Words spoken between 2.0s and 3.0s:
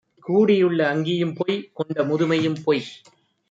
முதுமையும்பொய்!